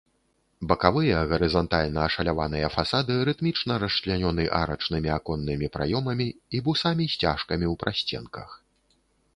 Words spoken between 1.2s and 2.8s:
гарызантальна ашаляваныя